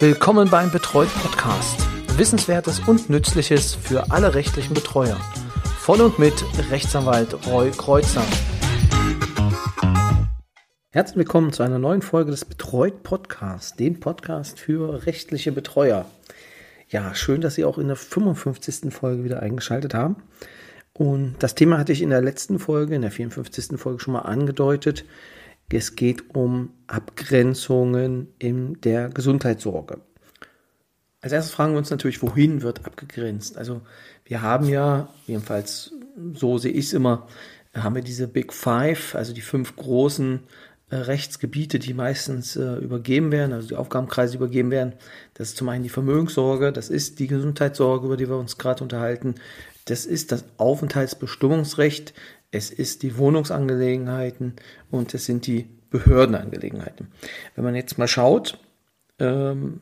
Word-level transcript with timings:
Willkommen 0.00 0.50
beim 0.50 0.72
Betreut 0.72 1.08
Podcast. 1.22 1.86
Wissenswertes 2.18 2.80
und 2.80 3.10
Nützliches 3.10 3.76
für 3.76 4.10
alle 4.10 4.34
rechtlichen 4.34 4.74
Betreuer. 4.74 5.16
Von 5.78 6.00
und 6.00 6.18
mit 6.18 6.34
Rechtsanwalt 6.70 7.46
Roy 7.46 7.70
Kreuzer. 7.70 8.24
Herzlich 10.90 11.16
willkommen 11.16 11.52
zu 11.52 11.62
einer 11.62 11.78
neuen 11.78 12.02
Folge 12.02 12.32
des 12.32 12.44
Betreut 12.44 13.04
Podcasts, 13.04 13.76
dem 13.76 14.00
Podcast 14.00 14.58
für 14.58 15.06
rechtliche 15.06 15.52
Betreuer. 15.52 16.06
Ja, 16.88 17.14
schön, 17.14 17.40
dass 17.40 17.54
Sie 17.54 17.64
auch 17.64 17.78
in 17.78 17.86
der 17.86 17.96
55. 17.96 18.92
Folge 18.92 19.22
wieder 19.22 19.40
eingeschaltet 19.40 19.94
haben. 19.94 20.16
Und 20.92 21.36
das 21.38 21.54
Thema 21.54 21.78
hatte 21.78 21.92
ich 21.92 22.02
in 22.02 22.10
der 22.10 22.20
letzten 22.20 22.58
Folge, 22.58 22.96
in 22.96 23.02
der 23.02 23.12
54. 23.12 23.78
Folge 23.78 24.00
schon 24.00 24.14
mal 24.14 24.22
angedeutet. 24.22 25.04
Es 25.70 25.96
geht 25.96 26.34
um 26.36 26.70
Abgrenzungen 26.86 28.28
in 28.38 28.80
der 28.82 29.08
Gesundheitssorge. 29.08 30.00
Als 31.20 31.32
erstes 31.32 31.52
fragen 31.52 31.72
wir 31.72 31.78
uns 31.78 31.90
natürlich, 31.90 32.22
wohin 32.22 32.62
wird 32.62 32.86
abgegrenzt? 32.86 33.58
Also 33.58 33.80
wir 34.24 34.40
haben 34.40 34.68
ja, 34.68 35.08
jedenfalls 35.26 35.92
so 36.34 36.58
sehe 36.58 36.72
ich 36.72 36.86
es 36.86 36.92
immer, 36.92 37.26
haben 37.74 37.96
wir 37.96 38.02
diese 38.02 38.28
Big 38.28 38.52
Five, 38.52 39.14
also 39.14 39.32
die 39.32 39.40
fünf 39.40 39.74
großen 39.74 40.40
äh, 40.90 40.96
Rechtsgebiete, 40.96 41.78
die 41.78 41.94
meistens 41.94 42.56
äh, 42.56 42.76
übergeben 42.76 43.32
werden, 43.32 43.52
also 43.52 43.66
die 43.66 43.76
Aufgabenkreise 43.76 44.36
übergeben 44.36 44.70
werden. 44.70 44.92
Das 45.34 45.48
ist 45.48 45.56
zum 45.56 45.68
einen 45.68 45.82
die 45.82 45.88
Vermögenssorge, 45.88 46.72
das 46.72 46.88
ist 46.88 47.18
die 47.18 47.26
Gesundheitssorge, 47.26 48.06
über 48.06 48.16
die 48.16 48.28
wir 48.28 48.36
uns 48.36 48.58
gerade 48.58 48.82
unterhalten, 48.82 49.34
das 49.86 50.06
ist 50.06 50.32
das 50.32 50.44
Aufenthaltsbestimmungsrecht, 50.56 52.14
es 52.54 52.70
ist 52.70 53.02
die 53.02 53.18
Wohnungsangelegenheiten 53.18 54.54
und 54.90 55.12
es 55.12 55.26
sind 55.26 55.46
die 55.46 55.66
Behördenangelegenheiten. 55.90 57.08
Wenn 57.54 57.64
man 57.64 57.74
jetzt 57.74 57.98
mal 57.98 58.06
schaut, 58.06 58.58
ähm, 59.18 59.80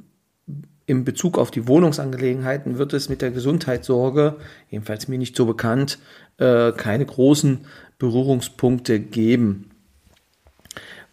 in 0.87 1.05
Bezug 1.05 1.39
auf 1.39 1.50
die 1.50 1.69
Wohnungsangelegenheiten 1.69 2.78
wird 2.78 2.95
es 2.95 3.09
mit 3.09 3.23
der 3.23 3.31
Gesundheitssorge, 3.31 4.37
jedenfalls 4.70 5.06
mir 5.06 5.19
nicht 5.19 5.37
so 5.37 5.47
bekannt, 5.47 5.98
äh, 6.39 6.73
keine 6.73 7.05
großen 7.05 7.67
Berührungspunkte 7.98 9.00
geben. 9.00 9.70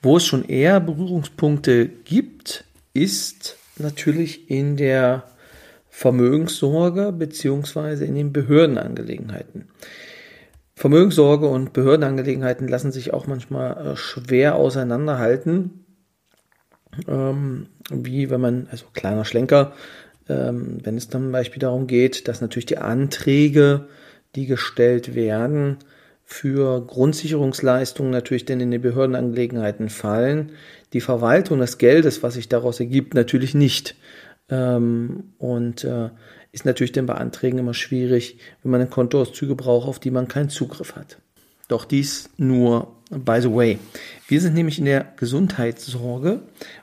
Wo 0.02 0.18
es 0.18 0.26
schon 0.26 0.46
eher 0.46 0.80
Berührungspunkte 0.80 1.88
gibt, 1.88 2.64
ist 2.94 3.58
natürlich 3.78 4.50
in 4.50 4.78
der 4.78 5.26
Vermögenssorge 5.90 7.12
beziehungsweise 7.12 8.06
in 8.06 8.16
den 8.16 8.32
Behördenangelegenheiten. 8.32 9.68
Vermögenssorge 10.80 11.46
und 11.46 11.74
Behördenangelegenheiten 11.74 12.70
lassen 12.70 12.94
sich 12.94 13.12
auch 13.12 13.28
manchmal 13.28 13.86
äh, 13.86 13.96
schwer 13.98 14.56
auseinanderhalten. 14.56 15.84
Ähm, 17.06 17.68
wie 17.90 18.30
wenn 18.30 18.40
man, 18.40 18.68
also 18.72 18.86
kleiner 18.94 19.26
Schlenker, 19.26 19.74
ähm, 20.30 20.78
wenn 20.82 20.96
es 20.96 21.10
zum 21.10 21.34
Beispiel 21.34 21.60
darum 21.60 21.86
geht, 21.86 22.30
dass 22.30 22.40
natürlich 22.40 22.66
die 22.66 22.78
Anträge, 22.78 23.90
die 24.38 24.46
gestellt 24.46 25.16
werden, 25.16 25.80
für 26.24 26.80
Grundsicherungsleistungen 26.88 28.14
natürlich 28.14 28.46
denn 28.46 28.62
in 28.62 28.72
die 28.72 28.78
Behördenangelegenheiten 28.78 29.90
fallen. 29.90 30.54
Die 30.94 31.02
Verwaltung 31.02 31.60
des 31.60 31.78
Geldes, 31.78 32.24
was 32.24 32.36
sich 32.36 32.48
daraus 32.48 32.80
ergibt, 32.80 33.16
natürlich 33.16 33.54
nicht. 33.54 33.98
Ähm, 34.48 35.34
und 35.40 35.84
äh, 35.84 36.10
ist 36.52 36.66
natürlich 36.66 36.92
dann 36.92 37.06
bei 37.06 37.16
Anträgen 37.16 37.60
immer 37.60 37.74
schwierig, 37.74 38.40
wenn 38.64 38.72
man 38.72 38.90
Kontoauszüge 38.90 39.56
braucht, 39.56 39.88
auf 39.88 40.00
die 40.00 40.12
man 40.12 40.28
keinen 40.28 40.50
Zugriff 40.50 40.96
hat. 40.96 41.20
Doch 41.68 41.86
dies 41.86 42.30
nur 42.38 42.96
by 43.10 43.40
the 43.42 43.52
way. 43.52 43.80
Wir 44.28 44.42
sind 44.42 44.54
nämlich 44.54 44.80
in 44.80 44.86
der 44.86 45.14
Gesundheitssorge 45.18 46.42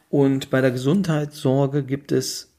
und 0.08 0.50
bei 0.50 0.60
der 0.60 0.70
Gesundheitssorge 0.70 1.82
gibt 1.82 2.12
es 2.12 2.52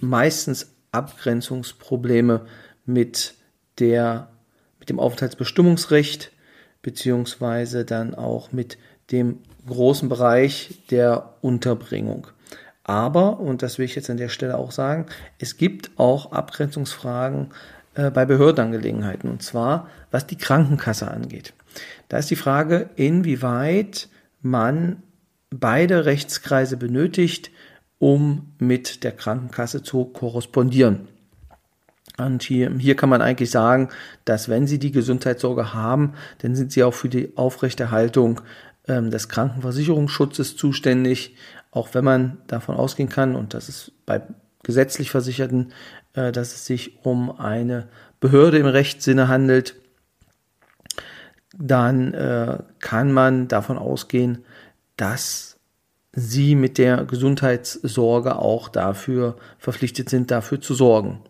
meistens 0.00 0.72
Abgrenzungsprobleme 0.92 2.46
mit 2.84 3.34
der 3.78 4.30
mit 4.78 4.88
dem 4.88 5.00
Aufenthaltsbestimmungsrecht 5.00 6.32
beziehungsweise 6.82 7.84
dann 7.84 8.14
auch 8.14 8.52
mit 8.52 8.78
dem 9.10 9.40
großen 9.66 10.08
Bereich 10.08 10.82
der 10.90 11.34
Unterbringung. 11.40 12.28
Aber, 12.88 13.40
und 13.40 13.62
das 13.62 13.78
will 13.78 13.84
ich 13.84 13.96
jetzt 13.96 14.10
an 14.10 14.16
der 14.16 14.28
Stelle 14.28 14.56
auch 14.56 14.70
sagen, 14.70 15.06
es 15.40 15.56
gibt 15.56 15.90
auch 15.96 16.30
Abgrenzungsfragen 16.30 17.48
äh, 17.94 18.12
bei 18.12 18.24
Behördenangelegenheiten. 18.24 19.28
Und 19.28 19.42
zwar, 19.42 19.88
was 20.12 20.28
die 20.28 20.36
Krankenkasse 20.36 21.10
angeht. 21.10 21.52
Da 22.08 22.18
ist 22.18 22.30
die 22.30 22.36
Frage, 22.36 22.88
inwieweit 22.94 24.08
man 24.40 25.02
beide 25.50 26.04
Rechtskreise 26.04 26.76
benötigt, 26.76 27.50
um 27.98 28.52
mit 28.60 29.02
der 29.02 29.12
Krankenkasse 29.12 29.82
zu 29.82 30.04
korrespondieren. 30.04 31.08
Und 32.18 32.44
hier, 32.44 32.72
hier 32.78 32.94
kann 32.94 33.08
man 33.08 33.20
eigentlich 33.20 33.50
sagen, 33.50 33.88
dass 34.24 34.48
wenn 34.48 34.68
Sie 34.68 34.78
die 34.78 34.92
Gesundheitssorge 34.92 35.74
haben, 35.74 36.14
dann 36.38 36.54
sind 36.54 36.70
Sie 36.70 36.84
auch 36.84 36.94
für 36.94 37.08
die 37.08 37.36
Aufrechterhaltung 37.36 38.42
ähm, 38.88 39.10
des 39.10 39.28
Krankenversicherungsschutzes 39.28 40.56
zuständig 40.56 41.34
auch 41.76 41.92
wenn 41.92 42.04
man 42.04 42.38
davon 42.46 42.74
ausgehen 42.74 43.10
kann, 43.10 43.36
und 43.36 43.52
das 43.52 43.68
ist 43.68 43.92
bei 44.06 44.22
gesetzlich 44.62 45.10
Versicherten, 45.10 45.72
äh, 46.14 46.32
dass 46.32 46.54
es 46.54 46.66
sich 46.66 47.04
um 47.04 47.38
eine 47.38 47.88
Behörde 48.18 48.58
im 48.58 48.66
Rechtssinne 48.66 49.28
handelt, 49.28 49.76
dann 51.56 52.14
äh, 52.14 52.58
kann 52.80 53.12
man 53.12 53.48
davon 53.48 53.76
ausgehen, 53.78 54.44
dass 54.96 55.58
sie 56.12 56.54
mit 56.54 56.78
der 56.78 57.04
Gesundheitssorge 57.04 58.36
auch 58.36 58.70
dafür 58.70 59.36
verpflichtet 59.58 60.08
sind, 60.08 60.30
dafür 60.30 60.60
zu 60.60 60.74
sorgen. 60.74 61.20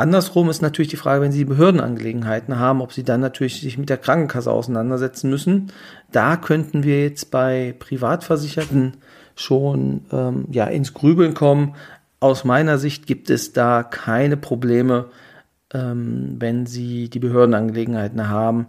Andersrum 0.00 0.50
ist 0.50 0.62
natürlich 0.62 0.90
die 0.90 0.96
Frage, 0.96 1.22
wenn 1.22 1.32
Sie 1.32 1.44
Behördenangelegenheiten 1.44 2.58
haben, 2.58 2.80
ob 2.80 2.92
Sie 2.92 3.04
dann 3.04 3.20
natürlich 3.20 3.60
sich 3.60 3.78
mit 3.78 3.88
der 3.88 3.98
Krankenkasse 3.98 4.50
auseinandersetzen 4.50 5.30
müssen. 5.30 5.72
Da 6.10 6.36
könnten 6.36 6.82
wir 6.82 7.02
jetzt 7.02 7.30
bei 7.30 7.74
Privatversicherten 7.78 8.94
schon 9.36 10.06
ähm, 10.10 10.46
ja, 10.50 10.66
ins 10.66 10.94
Grübeln 10.94 11.34
kommen. 11.34 11.74
Aus 12.18 12.44
meiner 12.44 12.78
Sicht 12.78 13.06
gibt 13.06 13.30
es 13.30 13.52
da 13.52 13.82
keine 13.82 14.36
Probleme, 14.36 15.06
ähm, 15.72 16.36
wenn 16.38 16.66
Sie 16.66 17.08
die 17.08 17.18
Behördenangelegenheiten 17.18 18.28
haben 18.28 18.66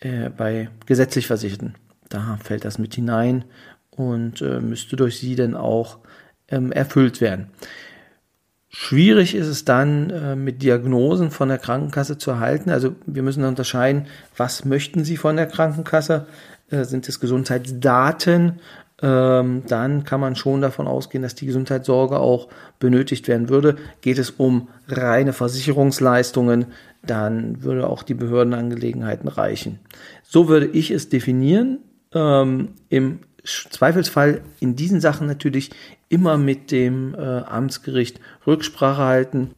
äh, 0.00 0.28
bei 0.28 0.68
gesetzlich 0.86 1.26
Versicherten. 1.26 1.74
Da 2.08 2.38
fällt 2.42 2.64
das 2.64 2.78
mit 2.78 2.94
hinein 2.94 3.44
und 3.90 4.42
äh, 4.42 4.60
müsste 4.60 4.96
durch 4.96 5.18
Sie 5.18 5.36
dann 5.36 5.54
auch 5.54 5.98
ähm, 6.48 6.72
erfüllt 6.72 7.20
werden. 7.20 7.48
Schwierig 8.76 9.34
ist 9.34 9.46
es 9.46 9.64
dann, 9.64 10.10
äh, 10.10 10.36
mit 10.36 10.62
Diagnosen 10.62 11.30
von 11.30 11.48
der 11.48 11.58
Krankenkasse 11.58 12.18
zu 12.18 12.32
erhalten. 12.32 12.70
Also 12.70 12.96
wir 13.06 13.22
müssen 13.22 13.44
unterscheiden, 13.44 14.06
was 14.36 14.64
möchten 14.64 15.04
Sie 15.04 15.16
von 15.16 15.36
der 15.36 15.46
Krankenkasse? 15.46 16.26
Äh, 16.70 16.84
sind 16.84 17.08
es 17.08 17.20
Gesundheitsdaten 17.20 18.60
ähm, 19.02 19.64
dann 19.66 20.04
kann 20.04 20.20
man 20.20 20.36
schon 20.36 20.60
davon 20.60 20.86
ausgehen, 20.86 21.22
dass 21.22 21.34
die 21.34 21.46
Gesundheitssorge 21.46 22.18
auch 22.18 22.48
benötigt 22.78 23.26
werden 23.28 23.48
würde. 23.48 23.76
Geht 24.00 24.18
es 24.18 24.30
um 24.30 24.68
reine 24.88 25.32
Versicherungsleistungen, 25.32 26.66
dann 27.04 27.62
würde 27.62 27.88
auch 27.88 28.02
die 28.02 28.14
Behördenangelegenheiten 28.14 29.28
reichen. 29.28 29.80
So 30.22 30.48
würde 30.48 30.66
ich 30.66 30.90
es 30.90 31.08
definieren. 31.08 31.80
Ähm, 32.14 32.70
Im 32.88 33.20
Zweifelsfall 33.44 34.40
in 34.60 34.74
diesen 34.74 35.00
Sachen 35.00 35.26
natürlich 35.26 35.70
immer 36.08 36.38
mit 36.38 36.70
dem 36.70 37.14
äh, 37.14 37.18
Amtsgericht 37.18 38.20
Rücksprache 38.46 39.02
halten. 39.02 39.54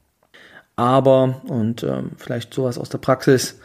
Aber, 0.74 1.40
und 1.46 1.82
ähm, 1.82 2.10
vielleicht 2.16 2.52
sowas 2.52 2.78
aus 2.78 2.88
der 2.88 2.98
Praxis, 2.98 3.58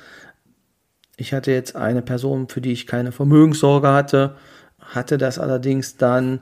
ich 1.18 1.34
hatte 1.34 1.52
jetzt 1.52 1.76
eine 1.76 2.02
Person, 2.02 2.48
für 2.48 2.62
die 2.62 2.72
ich 2.72 2.88
keine 2.88 3.12
Vermögenssorge 3.12 3.90
hatte, 3.90 4.36
hatte 4.80 5.18
das 5.18 5.40
allerdings 5.40 5.98
dann, 5.98 6.40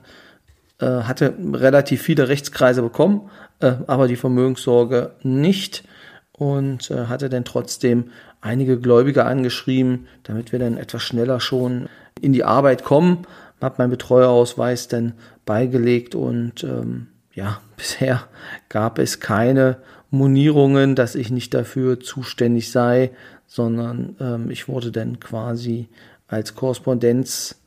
äh, 0.78 0.86
hatte 0.86 1.34
relativ 1.52 2.02
viele 2.02 2.28
Rechtskreise 2.28 2.82
bekommen, 2.82 3.30
äh, 3.60 3.74
aber 3.86 4.08
die 4.08 4.16
Vermögenssorge 4.16 5.12
nicht 5.22 5.84
und 6.32 6.90
äh, 6.90 7.06
hatte 7.06 7.28
dann 7.28 7.44
trotzdem 7.44 8.10
einige 8.40 8.78
Gläubiger 8.78 9.26
angeschrieben, 9.26 10.06
damit 10.22 10.52
wir 10.52 10.58
dann 10.58 10.78
etwas 10.78 11.02
schneller 11.02 11.40
schon 11.40 11.88
in 12.20 12.32
die 12.32 12.44
Arbeit 12.44 12.84
kommen. 12.84 13.26
Hab 13.60 13.78
meinen 13.78 13.90
Betreuerausweis 13.90 14.88
dann 14.88 15.14
beigelegt 15.44 16.14
und 16.14 16.64
ähm, 16.64 17.08
ja, 17.32 17.60
bisher 17.76 18.28
gab 18.68 18.98
es 18.98 19.20
keine 19.20 19.78
Monierungen, 20.10 20.96
dass 20.96 21.14
ich 21.14 21.30
nicht 21.30 21.54
dafür 21.54 22.00
zuständig 22.00 22.70
sei, 22.70 23.12
sondern 23.46 24.16
ähm, 24.20 24.50
ich 24.50 24.68
wurde 24.68 24.90
dann 24.92 25.20
quasi 25.20 25.88
als 26.26 26.54
Korrespondenz 26.54 27.60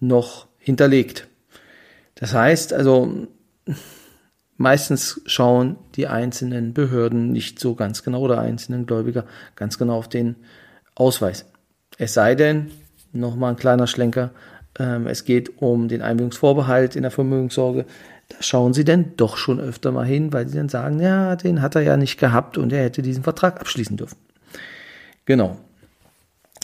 noch 0.00 0.46
hinterlegt. 0.58 1.28
Das 2.14 2.34
heißt 2.34 2.72
also, 2.72 3.28
meistens 4.56 5.20
schauen 5.26 5.76
die 5.94 6.06
einzelnen 6.06 6.72
Behörden 6.74 7.32
nicht 7.32 7.58
so 7.58 7.74
ganz 7.74 8.02
genau 8.02 8.20
oder 8.20 8.40
einzelnen 8.40 8.86
Gläubiger 8.86 9.26
ganz 9.54 9.78
genau 9.78 9.96
auf 9.96 10.08
den 10.08 10.36
Ausweis. 10.94 11.46
Es 11.98 12.14
sei 12.14 12.34
denn, 12.34 12.70
nochmal 13.12 13.50
ein 13.50 13.56
kleiner 13.56 13.86
Schlenker, 13.86 14.30
ähm, 14.78 15.06
es 15.06 15.24
geht 15.24 15.60
um 15.62 15.88
den 15.88 16.02
Einwilligungsvorbehalt 16.02 16.96
in 16.96 17.02
der 17.02 17.10
Vermögenssorge, 17.10 17.86
da 18.28 18.36
schauen 18.40 18.74
sie 18.74 18.84
denn 18.84 19.16
doch 19.16 19.36
schon 19.36 19.60
öfter 19.60 19.92
mal 19.92 20.06
hin, 20.06 20.32
weil 20.32 20.48
sie 20.48 20.56
dann 20.56 20.68
sagen, 20.68 21.00
ja, 21.00 21.36
den 21.36 21.62
hat 21.62 21.76
er 21.76 21.82
ja 21.82 21.96
nicht 21.96 22.18
gehabt 22.18 22.58
und 22.58 22.72
er 22.72 22.84
hätte 22.84 23.02
diesen 23.02 23.22
Vertrag 23.22 23.60
abschließen 23.60 23.96
dürfen. 23.96 24.18
Genau. 25.24 25.56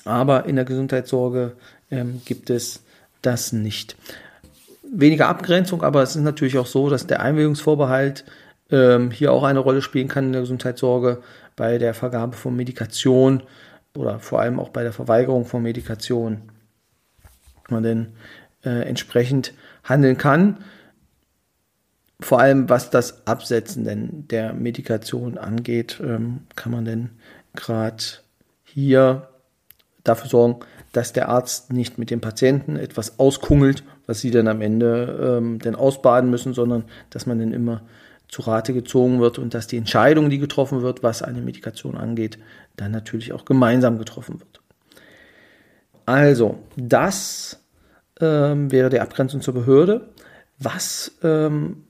Aber 0.04 0.46
in 0.46 0.56
der 0.56 0.64
Gesundheitssorge 0.64 1.52
ähm, 1.90 2.20
gibt 2.24 2.50
es 2.50 2.82
das 3.22 3.52
nicht. 3.52 3.96
Weniger 4.82 5.28
Abgrenzung, 5.28 5.82
aber 5.82 6.02
es 6.02 6.16
ist 6.16 6.22
natürlich 6.22 6.58
auch 6.58 6.66
so, 6.66 6.90
dass 6.90 7.06
der 7.06 7.20
Einwilligungsvorbehalt 7.20 8.24
ähm, 8.70 9.10
hier 9.10 9.32
auch 9.32 9.44
eine 9.44 9.60
Rolle 9.60 9.82
spielen 9.82 10.08
kann 10.08 10.26
in 10.26 10.32
der 10.32 10.42
Gesundheitssorge 10.42 11.22
bei 11.54 11.78
der 11.78 11.94
Vergabe 11.94 12.36
von 12.36 12.56
Medikation 12.56 13.42
oder 13.96 14.18
vor 14.18 14.40
allem 14.40 14.58
auch 14.58 14.70
bei 14.70 14.82
der 14.82 14.92
Verweigerung 14.92 15.44
von 15.44 15.62
Medikation. 15.62 16.42
Man 17.70 17.82
denn 17.82 18.12
äh, 18.64 18.88
entsprechend 18.88 19.54
handeln 19.84 20.16
kann 20.16 20.58
vor 22.22 22.40
allem 22.40 22.68
was 22.68 22.90
das 22.90 23.26
Absetzen 23.26 23.84
denn 23.84 24.28
der 24.28 24.52
Medikation 24.52 25.38
angeht, 25.38 26.00
ähm, 26.02 26.40
kann 26.56 26.72
man 26.72 26.84
denn 26.84 27.10
gerade 27.54 28.02
hier 28.64 29.28
dafür 30.04 30.30
sorgen, 30.30 30.60
dass 30.92 31.12
der 31.12 31.28
Arzt 31.28 31.72
nicht 31.72 31.98
mit 31.98 32.10
dem 32.10 32.20
Patienten 32.20 32.76
etwas 32.76 33.18
auskungelt, 33.18 33.84
was 34.06 34.20
sie 34.20 34.30
dann 34.30 34.48
am 34.48 34.60
Ende 34.60 35.38
ähm, 35.38 35.58
dann 35.58 35.74
ausbaden 35.74 36.30
müssen, 36.30 36.54
sondern 36.54 36.84
dass 37.10 37.26
man 37.26 37.38
dann 37.38 37.52
immer 37.52 37.82
zu 38.28 38.42
Rate 38.42 38.72
gezogen 38.72 39.20
wird 39.20 39.38
und 39.38 39.52
dass 39.54 39.66
die 39.66 39.76
Entscheidung, 39.76 40.30
die 40.30 40.38
getroffen 40.38 40.82
wird, 40.82 41.02
was 41.02 41.22
eine 41.22 41.42
Medikation 41.42 41.96
angeht, 41.96 42.38
dann 42.76 42.90
natürlich 42.90 43.32
auch 43.32 43.44
gemeinsam 43.44 43.98
getroffen 43.98 44.40
wird. 44.40 44.61
Also, 46.06 46.58
das 46.76 47.60
ähm, 48.20 48.70
wäre 48.70 48.90
die 48.90 49.00
Abgrenzung 49.00 49.40
zur 49.40 49.54
Behörde. 49.54 50.08
Was 50.58 51.12
ähm, 51.22 51.84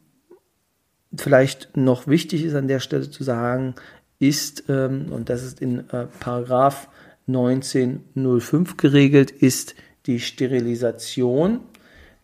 vielleicht 1.15 1.77
noch 1.77 2.07
wichtig 2.07 2.45
ist 2.45 2.55
an 2.55 2.69
der 2.69 2.81
Stelle 2.81 3.11
zu 3.11 3.23
sagen, 3.23 3.75
ist, 4.19 4.65
ähm, 4.69 5.13
und 5.13 5.29
das 5.29 5.43
ist 5.43 5.61
in 5.61 5.81
äh, 5.91 6.07
Paragraph 6.21 6.89
1905 7.27 8.77
geregelt, 8.77 9.31
ist 9.31 9.75
die 10.07 10.21
Sterilisation. 10.21 11.61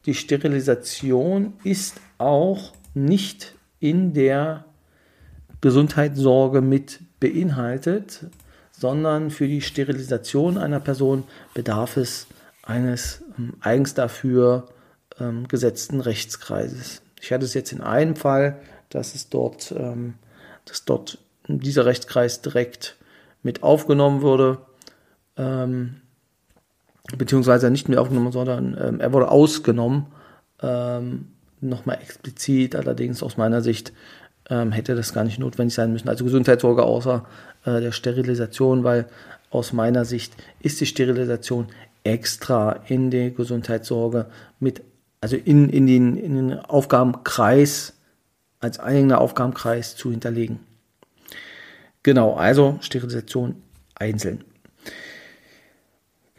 Die 0.07 0.15
Sterilisation 0.15 1.55
ist 1.65 2.01
auch 2.19 2.73
nicht 2.95 3.55
in 3.81 4.13
der 4.13 4.65
Gesundheitssorge 5.61 6.61
mit 6.61 7.01
beinhaltet, 7.21 8.27
sondern 8.79 9.31
für 9.31 9.49
die 9.49 9.61
Sterilisation 9.61 10.59
einer 10.59 10.81
Person 10.81 11.25
bedarf 11.55 11.97
es 11.97 12.27
eines 12.63 13.23
ähm, 13.39 13.55
eigens 13.61 13.95
dafür 13.95 14.69
ähm, 15.19 15.49
gesetzten 15.49 16.01
Rechtskreises. 16.01 17.03
Ich 17.21 17.33
hatte 17.33 17.45
es 17.45 17.55
jetzt 17.55 17.73
in 17.73 17.81
einem 17.81 18.17
Fall 18.17 18.61
dass 18.91 19.15
es 19.15 19.29
dort, 19.29 19.73
ähm, 19.77 20.15
dass 20.65 20.85
dort 20.85 21.19
dieser 21.47 21.87
Rechtskreis 21.87 22.43
direkt 22.43 22.97
mit 23.43 23.63
aufgenommen 23.63 24.23
wurde, 24.23 24.59
ähm, 25.37 26.01
beziehungsweise 27.17 27.71
nicht 27.71 27.89
mit 27.89 27.99
aufgenommen, 27.99 28.33
sondern 28.33 28.77
ähm, 28.81 29.01
er 29.01 29.13
wurde 29.13 29.31
ausgenommen, 29.31 30.07
ähm, 30.61 31.29
nochmal 31.61 31.99
explizit, 32.03 32.77
allerdings 32.77 33.23
aus 33.23 33.37
meiner 33.37 33.63
Sicht 33.63 33.93
ähm, 34.51 34.73
hätte 34.73 34.95
das 34.95 35.13
gar 35.13 35.25
nicht 35.25 35.39
notwendig 35.39 35.75
sein 35.75 35.93
müssen. 35.93 36.09
Also 36.09 36.25
Gesundheitssorge 36.25 36.83
außer 36.83 37.25
äh, 37.65 37.81
der 37.81 37.93
Sterilisation, 37.93 38.85
weil 38.85 39.07
aus 39.51 39.73
meiner 39.73 40.05
Sicht 40.05 40.35
ist 40.61 40.81
die 40.81 40.87
Sterilisation 40.87 41.69
extra 42.05 42.73
in 42.89 43.11
die 43.11 43.35
Gesundheitssorge 43.35 44.27
mit, 44.61 44.83
also 45.21 45.37
in, 45.37 45.69
in, 45.69 45.87
den, 45.87 46.17
in 46.17 46.35
den 46.35 46.59
Aufgabenkreis 46.59 47.95
als 48.61 48.79
eigener 48.81 49.21
Aufgabenkreis 49.21 49.97
zu 49.97 50.11
hinterlegen. 50.11 50.61
Genau, 52.03 52.35
also 52.35 52.79
Sterilisation 52.81 53.57
einzeln. 53.95 54.45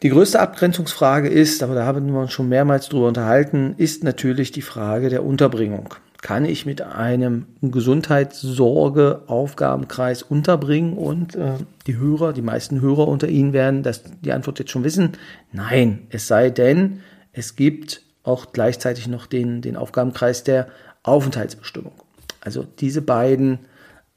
Die 0.01 0.09
größte 0.09 0.39
Abgrenzungsfrage 0.39 1.27
ist, 1.27 1.61
aber 1.61 1.75
da 1.75 1.85
haben 1.85 2.11
wir 2.13 2.21
uns 2.21 2.31
schon 2.31 2.47
mehrmals 2.47 2.87
drüber 2.87 3.07
unterhalten, 3.09 3.75
ist 3.77 4.03
natürlich 4.03 4.51
die 4.51 4.61
Frage 4.61 5.09
der 5.09 5.25
Unterbringung. 5.25 5.93
Kann 6.21 6.45
ich 6.45 6.65
mit 6.65 6.81
einem 6.81 7.45
Gesundheitssorge-Aufgabenkreis 7.61 10.21
unterbringen? 10.21 10.97
Und 10.97 11.35
äh, 11.35 11.53
die 11.87 11.95
Hörer, 11.97 12.33
die 12.33 12.41
meisten 12.41 12.81
Hörer 12.81 13.07
unter 13.07 13.29
Ihnen 13.29 13.53
werden 13.53 13.83
das, 13.83 14.03
die 14.21 14.33
Antwort 14.33 14.59
jetzt 14.59 14.71
schon 14.71 14.83
wissen. 14.83 15.13
Nein, 15.53 16.07
es 16.09 16.27
sei 16.27 16.49
denn, 16.49 16.99
es 17.31 17.55
gibt 17.55 18.01
auch 18.23 18.51
gleichzeitig 18.51 19.07
noch 19.07 19.27
den, 19.27 19.61
den 19.61 19.77
Aufgabenkreis 19.77 20.43
der 20.43 20.67
Aufenthaltsbestimmung. 21.03 21.93
Also 22.41 22.65
diese 22.79 23.01
beiden 23.01 23.59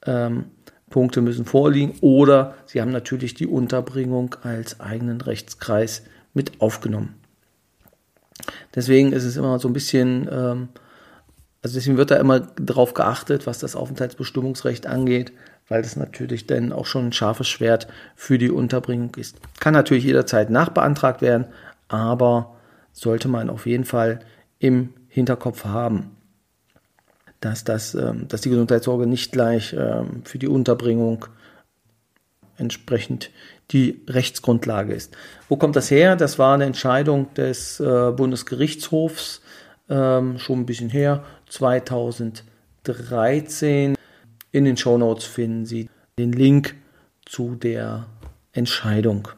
ähm, 0.05 0.47
Punkte 0.91 1.21
müssen 1.21 1.45
vorliegen 1.45 1.95
oder 2.01 2.55
Sie 2.67 2.81
haben 2.81 2.93
natürlich 2.93 3.35
die 3.35 3.47
Unterbringung 3.47 4.37
als 4.43 4.81
eigenen 4.81 5.21
Rechtskreis 5.21 6.03
mit 6.35 6.61
aufgenommen. 6.61 7.15
Deswegen 8.75 9.13
ist 9.13 9.25
es 9.25 9.37
immer 9.37 9.59
so 9.59 9.69
ein 9.69 9.73
bisschen, 9.73 10.29
ähm, 10.31 10.69
also 11.63 11.77
deswegen 11.77 11.97
wird 11.97 12.11
da 12.11 12.17
immer 12.17 12.41
darauf 12.41 12.95
geachtet, 12.95 13.47
was 13.47 13.59
das 13.59 13.77
Aufenthaltsbestimmungsrecht 13.77 14.87
angeht, 14.87 15.33
weil 15.69 15.83
das 15.83 15.97
natürlich 15.97 16.47
dann 16.47 16.73
auch 16.73 16.87
schon 16.87 17.07
ein 17.07 17.13
scharfes 17.13 17.49
Schwert 17.49 17.87
für 18.17 18.39
die 18.39 18.51
Unterbringung 18.51 19.15
ist. 19.17 19.37
Kann 19.61 19.75
natürlich 19.75 20.05
jederzeit 20.05 20.51
nachbeantragt 20.51 21.23
werden, 21.23 21.47
aber 21.89 22.57
sollte 22.93 23.29
man 23.29 23.49
auf 23.49 23.67
jeden 23.67 23.85
Fall 23.85 24.21
im 24.59 24.93
Hinterkopf 25.09 25.65
haben 25.65 26.17
dass, 27.43 27.65
das, 27.65 27.95
ähm, 27.95 28.27
dass 28.29 28.41
die 28.41 28.51
Gesundheitssorge 28.51 29.07
nicht 29.07 29.33
gleich 29.33 29.75
ähm, 29.79 30.23
für 30.25 30.39
die 30.39 30.49
Unterbringung 30.49 31.27
entsprechend 32.57 33.31
die 33.73 34.03
Rechtsgrundlage 34.09 34.95
ist. 34.95 35.17
Wo 35.49 35.57
kommt 35.57 35.77
das 35.77 35.91
her? 35.91 36.17
Das 36.17 36.39
war 36.39 36.55
eine 36.55 36.65
Entscheidung 36.65 37.33
des 37.35 37.81
äh, 37.81 38.13
Bundesgerichtshofs 38.13 39.43
ähm, 39.93 40.39
schon 40.39 40.61
ein 40.61 40.67
bisschen 40.67 40.91
her, 40.91 41.25
2013. 41.49 43.95
In 44.51 44.65
den 44.65 44.77
Show 44.77 44.99
Notes 44.99 45.25
finden 45.25 45.67
Sie 45.67 45.89
den 46.19 46.33
Link 46.33 46.75
zu 47.25 47.55
der 47.55 48.07
Entscheidung. 48.53 49.29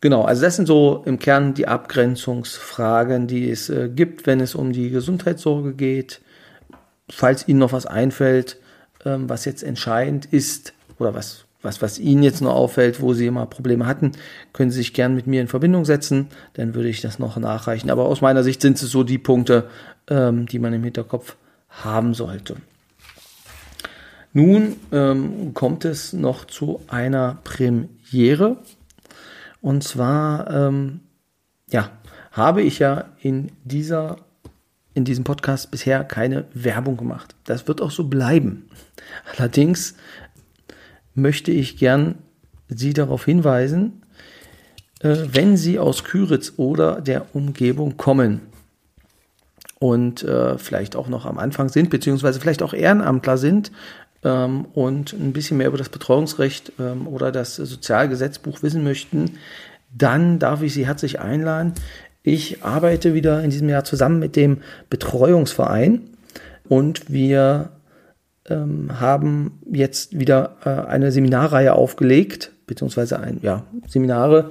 Genau, 0.00 0.24
also 0.24 0.42
das 0.42 0.56
sind 0.56 0.66
so 0.66 1.02
im 1.06 1.18
Kern 1.18 1.54
die 1.54 1.68
Abgrenzungsfragen, 1.68 3.28
die 3.28 3.50
es 3.50 3.70
äh, 3.70 3.88
gibt, 3.88 4.26
wenn 4.26 4.40
es 4.40 4.54
um 4.54 4.72
die 4.72 4.90
Gesundheitssorge 4.90 5.72
geht 5.74 6.20
falls 7.12 7.46
Ihnen 7.46 7.58
noch 7.58 7.72
was 7.72 7.86
einfällt, 7.86 8.58
ähm, 9.04 9.28
was 9.28 9.44
jetzt 9.44 9.62
entscheidend 9.62 10.26
ist 10.26 10.72
oder 10.98 11.14
was, 11.14 11.44
was, 11.62 11.80
was 11.80 11.98
Ihnen 11.98 12.22
jetzt 12.22 12.40
noch 12.40 12.54
auffällt, 12.54 13.00
wo 13.00 13.14
Sie 13.14 13.26
immer 13.26 13.46
Probleme 13.46 13.86
hatten, 13.86 14.12
können 14.52 14.70
Sie 14.70 14.78
sich 14.78 14.94
gern 14.94 15.14
mit 15.14 15.26
mir 15.26 15.40
in 15.40 15.48
Verbindung 15.48 15.84
setzen, 15.84 16.28
dann 16.54 16.74
würde 16.74 16.88
ich 16.88 17.00
das 17.00 17.18
noch 17.18 17.36
nachreichen. 17.36 17.90
Aber 17.90 18.06
aus 18.06 18.20
meiner 18.20 18.42
Sicht 18.42 18.60
sind 18.60 18.80
es 18.80 18.90
so 18.90 19.04
die 19.04 19.18
Punkte, 19.18 19.68
ähm, 20.08 20.46
die 20.46 20.58
man 20.58 20.72
im 20.72 20.84
Hinterkopf 20.84 21.36
haben 21.68 22.14
sollte. 22.14 22.56
Nun 24.32 24.76
ähm, 24.92 25.52
kommt 25.54 25.84
es 25.84 26.12
noch 26.12 26.46
zu 26.46 26.80
einer 26.88 27.38
Premiere. 27.44 28.56
Und 29.60 29.84
zwar, 29.84 30.50
ähm, 30.50 31.00
ja, 31.70 31.90
habe 32.32 32.62
ich 32.62 32.78
ja 32.78 33.04
in 33.20 33.52
dieser 33.64 34.16
in 34.94 35.04
diesem 35.04 35.24
Podcast 35.24 35.70
bisher 35.70 36.04
keine 36.04 36.44
Werbung 36.52 36.96
gemacht. 36.96 37.34
Das 37.44 37.66
wird 37.66 37.80
auch 37.80 37.90
so 37.90 38.04
bleiben. 38.04 38.68
Allerdings 39.34 39.94
möchte 41.14 41.50
ich 41.50 41.76
gern 41.76 42.16
Sie 42.68 42.92
darauf 42.92 43.24
hinweisen, 43.24 44.02
äh, 45.00 45.16
wenn 45.30 45.56
Sie 45.56 45.78
aus 45.78 46.04
Küritz 46.04 46.54
oder 46.56 47.00
der 47.00 47.34
Umgebung 47.34 47.96
kommen 47.96 48.40
und 49.78 50.22
äh, 50.22 50.58
vielleicht 50.58 50.96
auch 50.96 51.08
noch 51.08 51.26
am 51.26 51.38
Anfang 51.38 51.68
sind, 51.68 51.90
beziehungsweise 51.90 52.40
vielleicht 52.40 52.62
auch 52.62 52.72
Ehrenamtler 52.72 53.36
sind 53.36 53.72
ähm, 54.22 54.66
und 54.72 55.12
ein 55.12 55.32
bisschen 55.32 55.58
mehr 55.58 55.68
über 55.68 55.78
das 55.78 55.88
Betreuungsrecht 55.88 56.72
ähm, 56.78 57.06
oder 57.08 57.32
das 57.32 57.56
Sozialgesetzbuch 57.56 58.62
wissen 58.62 58.84
möchten, 58.84 59.38
dann 59.92 60.38
darf 60.38 60.62
ich 60.62 60.72
Sie 60.72 60.86
herzlich 60.86 61.20
einladen. 61.20 61.74
Ich 62.22 62.62
arbeite 62.62 63.14
wieder 63.14 63.42
in 63.42 63.50
diesem 63.50 63.68
Jahr 63.68 63.84
zusammen 63.84 64.20
mit 64.20 64.36
dem 64.36 64.58
Betreuungsverein 64.88 66.02
und 66.68 67.10
wir 67.10 67.70
ähm, 68.48 69.00
haben 69.00 69.60
jetzt 69.70 70.18
wieder 70.18 70.56
äh, 70.64 70.68
eine 70.68 71.12
Seminarreihe 71.12 71.74
aufgelegt, 71.74 72.52
beziehungsweise 72.66 73.20
ein, 73.20 73.38
ja, 73.42 73.64
Seminare 73.86 74.50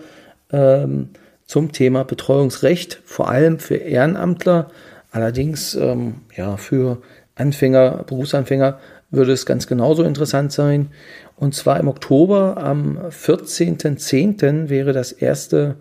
ähm, 0.52 1.10
zum 1.46 1.72
Thema 1.72 2.04
Betreuungsrecht, 2.04 3.02
vor 3.04 3.30
allem 3.30 3.60
für 3.60 3.76
Ehrenamtler, 3.76 4.70
allerdings 5.12 5.76
ähm, 5.76 6.16
ja, 6.36 6.58
für 6.58 7.02
Anfänger, 7.36 8.04
Berufsanfänger 8.08 8.80
würde 9.10 9.34
es 9.34 9.46
ganz 9.46 9.68
genauso 9.68 10.04
interessant 10.04 10.52
sein. 10.54 10.90
Und 11.36 11.54
zwar 11.54 11.80
im 11.80 11.88
Oktober 11.88 12.58
am 12.58 12.98
14.10. 12.98 14.70
wäre 14.70 14.94
das 14.94 15.12
erste 15.12 15.76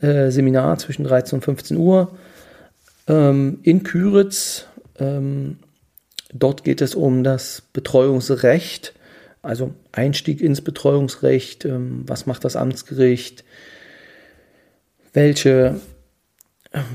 äh, 0.00 0.30
Seminar 0.30 0.78
zwischen 0.78 1.04
13 1.04 1.38
und 1.38 1.42
15 1.42 1.76
Uhr 1.76 2.12
ähm, 3.08 3.58
in 3.62 3.82
Küritz. 3.82 4.66
Dort 6.38 6.64
geht 6.64 6.80
es 6.80 6.94
um 6.94 7.24
das 7.24 7.62
Betreuungsrecht, 7.72 8.94
also 9.42 9.74
Einstieg 9.92 10.40
ins 10.40 10.60
Betreuungsrecht, 10.60 11.64
ähm, 11.64 12.02
was 12.06 12.26
macht 12.26 12.44
das 12.44 12.56
Amtsgericht, 12.56 13.44
welche, 15.12 15.80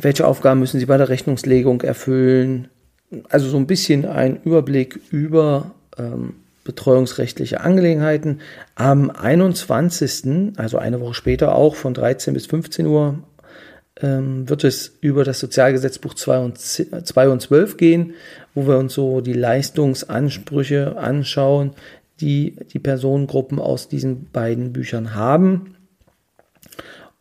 welche 0.02 0.28
Aufgaben 0.28 0.60
müssen 0.60 0.80
Sie 0.80 0.86
bei 0.86 0.98
der 0.98 1.10
Rechnungslegung 1.10 1.82
erfüllen. 1.82 2.68
Also 3.30 3.50
so 3.50 3.58
ein 3.58 3.68
bisschen 3.68 4.06
ein 4.06 4.42
Überblick 4.44 5.00
über 5.12 5.72
ähm, 5.98 6.36
betreuungsrechtliche 6.64 7.62
Angelegenheiten. 7.62 8.42
Am 8.76 9.10
21., 9.10 10.58
also 10.58 10.78
eine 10.78 11.02
Woche 11.02 11.16
später 11.16 11.56
auch 11.56 11.76
von 11.76 11.94
13 11.94 12.34
bis 12.34 12.46
15 12.46 12.86
Uhr, 12.86 13.24
ähm, 14.02 14.50
wird 14.50 14.64
es 14.64 14.98
über 15.02 15.24
das 15.24 15.40
Sozialgesetzbuch 15.40 16.14
2 16.14 16.40
und, 16.40 16.58
2 16.58 17.30
und 17.30 17.42
12 17.42 17.78
gehen, 17.78 18.14
wo 18.54 18.68
wir 18.68 18.78
uns 18.78 18.94
so 18.94 19.22
die 19.22 19.34
Leistungsansprüche 19.34 20.98
anschauen, 20.98 21.72
die 22.20 22.56
die 22.74 22.80
Personengruppen 22.80 23.60
aus 23.60 23.88
diesen 23.88 24.30
beiden 24.32 24.74
Büchern 24.74 25.16
haben. 25.16 25.76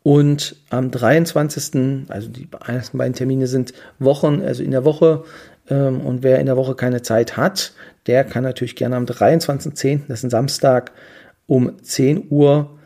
Und 0.03 0.57
am 0.71 0.91
23., 0.91 2.09
also 2.09 2.29
die 2.29 2.49
ersten 2.67 2.99
beiden 2.99 3.15
Termine 3.15 3.47
sind 3.47 3.75
Wochen, 3.99 4.41
also 4.43 4.63
in 4.63 4.71
der 4.71 4.85
Woche. 4.85 5.25
Ähm, 5.69 6.01
und 6.01 6.23
wer 6.23 6.39
in 6.39 6.47
der 6.47 6.57
Woche 6.57 6.75
keine 6.75 7.03
Zeit 7.03 7.37
hat, 7.37 7.73
der 8.07 8.25
kann 8.25 8.43
natürlich 8.43 8.77
gerne 8.77 8.97
am 8.97 9.05
23.10., 9.05 10.03
das 10.09 10.21
ist 10.21 10.25
ein 10.25 10.31
Samstag, 10.31 10.93
um 11.47 11.83
10 11.83 12.29
Uhr 12.31 12.79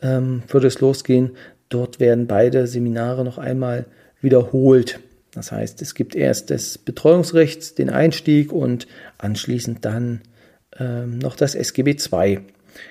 ähm, 0.00 0.42
würde 0.48 0.66
es 0.66 0.80
losgehen. 0.80 1.32
Dort 1.72 2.00
werden 2.00 2.26
beide 2.26 2.66
Seminare 2.66 3.24
noch 3.24 3.38
einmal 3.38 3.86
wiederholt. 4.20 5.00
Das 5.32 5.52
heißt, 5.52 5.80
es 5.80 5.94
gibt 5.94 6.14
erst 6.14 6.50
das 6.50 6.76
Betreuungsrechts, 6.76 7.74
den 7.74 7.88
Einstieg 7.88 8.52
und 8.52 8.86
anschließend 9.16 9.82
dann 9.82 10.20
ähm, 10.78 11.18
noch 11.18 11.34
das 11.34 11.54
SGB 11.54 11.96
II. 12.12 12.40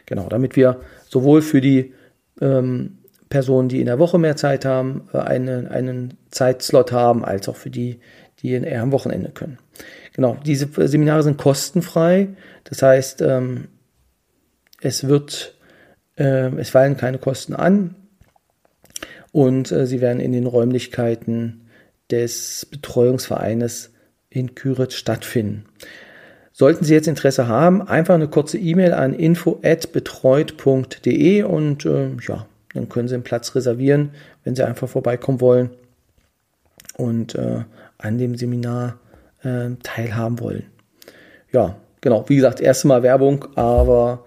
Genau, 0.07 0.29
damit 0.29 0.55
wir 0.55 0.81
sowohl 1.07 1.43
für 1.43 1.61
die 1.61 1.93
ähm, 2.41 2.97
Personen, 3.29 3.69
die 3.69 3.81
in 3.81 3.85
der 3.85 3.99
Woche 3.99 4.17
mehr 4.17 4.35
Zeit 4.35 4.65
haben, 4.65 5.07
äh, 5.13 5.19
einen, 5.19 5.67
einen 5.67 6.17
Zeitslot 6.31 6.91
haben, 6.91 7.23
als 7.23 7.47
auch 7.47 7.57
für 7.57 7.69
die, 7.69 7.99
die 8.39 8.49
eher 8.49 8.81
am 8.81 8.91
Wochenende 8.91 9.29
können. 9.29 9.59
Genau, 10.13 10.37
diese 10.43 10.67
Seminare 10.87 11.21
sind 11.21 11.37
kostenfrei. 11.37 12.29
Das 12.63 12.81
heißt, 12.81 13.21
ähm, 13.21 13.67
es 14.81 15.07
wird, 15.07 15.55
äh, 16.17 16.49
es 16.57 16.71
fallen 16.71 16.97
keine 16.97 17.19
Kosten 17.19 17.53
an 17.53 17.95
und 19.31 19.71
äh, 19.71 19.85
sie 19.85 20.01
werden 20.01 20.19
in 20.19 20.31
den 20.31 20.47
Räumlichkeiten 20.47 21.67
des 22.09 22.65
Betreuungsvereines 22.69 23.91
in 24.29 24.55
Küritz 24.55 24.95
stattfinden. 24.95 25.65
Sollten 26.53 26.83
Sie 26.83 26.93
jetzt 26.93 27.07
Interesse 27.07 27.47
haben, 27.47 27.81
einfach 27.81 28.15
eine 28.15 28.27
kurze 28.27 28.57
E-Mail 28.57 28.93
an 28.93 29.13
info@betreut.de 29.13 31.43
und 31.43 31.85
äh, 31.85 32.09
ja, 32.27 32.45
dann 32.73 32.89
können 32.89 33.07
Sie 33.07 33.13
einen 33.13 33.23
Platz 33.23 33.55
reservieren, 33.55 34.11
wenn 34.43 34.55
Sie 34.55 34.63
einfach 34.63 34.89
vorbeikommen 34.89 35.39
wollen 35.39 35.69
und 36.97 37.35
äh, 37.35 37.63
an 37.97 38.17
dem 38.17 38.35
Seminar 38.35 38.99
äh, 39.43 39.69
teilhaben 39.81 40.39
wollen. 40.39 40.65
Ja, 41.51 41.77
genau. 42.01 42.25
Wie 42.27 42.35
gesagt, 42.35 42.59
erste 42.59 42.87
Mal 42.87 43.03
Werbung, 43.03 43.45
aber 43.55 44.25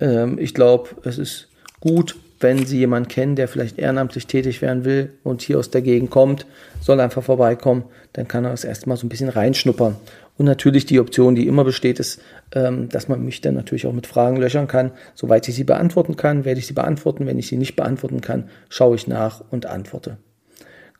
ähm, 0.00 0.38
ich 0.38 0.54
glaube, 0.54 0.90
es 1.04 1.18
ist 1.18 1.48
gut, 1.80 2.16
wenn 2.44 2.66
Sie 2.66 2.78
jemanden 2.78 3.08
kennen, 3.08 3.36
der 3.36 3.48
vielleicht 3.48 3.78
ehrenamtlich 3.78 4.26
tätig 4.26 4.60
werden 4.60 4.84
will 4.84 5.14
und 5.24 5.40
hier 5.40 5.58
aus 5.58 5.70
der 5.70 5.80
Gegend 5.80 6.10
kommt, 6.10 6.46
soll 6.80 7.00
einfach 7.00 7.22
vorbeikommen, 7.22 7.84
dann 8.12 8.28
kann 8.28 8.44
er 8.44 8.50
das 8.50 8.64
erstmal 8.64 8.98
so 8.98 9.06
ein 9.06 9.08
bisschen 9.08 9.30
reinschnuppern. 9.30 9.96
Und 10.36 10.44
natürlich 10.44 10.84
die 10.84 11.00
Option, 11.00 11.34
die 11.34 11.46
immer 11.46 11.64
besteht, 11.64 11.98
ist, 11.98 12.20
ähm, 12.52 12.90
dass 12.90 13.08
man 13.08 13.24
mich 13.24 13.40
dann 13.40 13.54
natürlich 13.54 13.86
auch 13.86 13.94
mit 13.94 14.06
Fragen 14.06 14.36
löchern 14.36 14.66
kann. 14.66 14.90
Soweit 15.14 15.48
ich 15.48 15.54
sie 15.54 15.64
beantworten 15.64 16.16
kann, 16.16 16.44
werde 16.44 16.60
ich 16.60 16.66
sie 16.66 16.74
beantworten. 16.74 17.26
Wenn 17.26 17.38
ich 17.38 17.46
sie 17.46 17.56
nicht 17.56 17.76
beantworten 17.76 18.20
kann, 18.20 18.50
schaue 18.68 18.96
ich 18.96 19.06
nach 19.06 19.42
und 19.50 19.64
antworte. 19.64 20.18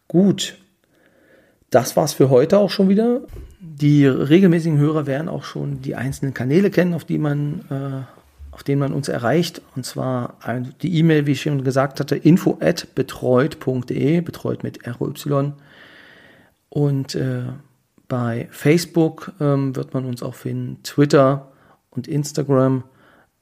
Gut, 0.08 0.56
das 1.68 1.94
war's 1.94 2.14
für 2.14 2.30
heute 2.30 2.58
auch 2.58 2.70
schon 2.70 2.88
wieder. 2.88 3.20
Die 3.60 4.06
regelmäßigen 4.06 4.78
Hörer 4.78 5.06
werden 5.06 5.28
auch 5.28 5.44
schon 5.44 5.82
die 5.82 5.94
einzelnen 5.94 6.32
Kanäle 6.32 6.70
kennen, 6.70 6.94
auf 6.94 7.04
die 7.04 7.18
man, 7.18 7.60
äh, 7.70 8.13
auf 8.54 8.62
denen 8.62 8.78
man 8.78 8.92
uns 8.92 9.08
erreicht. 9.08 9.60
Und 9.74 9.84
zwar 9.84 10.38
die 10.80 10.96
E-Mail, 10.98 11.26
wie 11.26 11.32
ich 11.32 11.42
schon 11.42 11.64
gesagt 11.64 12.00
hatte, 12.00 12.16
info 12.16 12.58
at 12.60 12.94
betreut.de, 12.94 14.20
betreut 14.20 14.62
mit 14.62 14.86
ROY. 14.86 15.52
Und 16.68 17.14
äh, 17.14 17.42
bei 18.08 18.48
Facebook 18.50 19.32
ähm, 19.40 19.74
wird 19.74 19.92
man 19.92 20.04
uns 20.04 20.22
auch 20.22 20.34
finden, 20.34 20.82
Twitter 20.84 21.52
und 21.90 22.06
Instagram. 22.06 22.84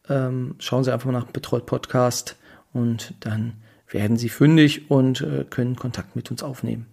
Ähm, 0.09 0.55
schauen 0.59 0.83
Sie 0.83 0.93
einfach 0.93 1.11
mal 1.11 1.19
nach 1.19 1.27
Betreut 1.27 1.67
Podcast 1.67 2.37
und 2.73 3.15
dann 3.21 3.55
werden 3.89 4.17
Sie 4.17 4.31
fündig 4.31 4.91
und 4.91 5.21
äh, 5.21 5.45
können 5.49 5.77
Kontakt 5.77 6.17
mit 6.17 6.31
uns 6.31 6.43
aufnehmen. 6.43 6.87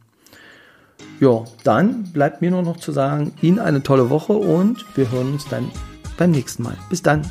Ja, 1.21 1.45
dann 1.63 2.11
bleibt 2.11 2.41
mir 2.41 2.51
nur 2.51 2.63
noch 2.63 2.77
zu 2.77 2.91
sagen, 2.91 3.33
Ihnen 3.41 3.59
eine 3.59 3.81
tolle 3.81 4.09
Woche 4.09 4.33
und 4.33 4.85
wir 4.97 5.09
hören 5.09 5.33
uns 5.33 5.47
dann 5.47 5.71
beim 6.17 6.31
nächsten 6.31 6.63
Mal. 6.63 6.77
Bis 6.89 7.01
dann. 7.01 7.21